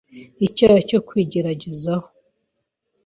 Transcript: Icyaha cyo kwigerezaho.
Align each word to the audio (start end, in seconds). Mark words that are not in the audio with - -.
Icyaha 0.47 0.77
cyo 0.89 0.99
kwigerezaho. 1.07 2.07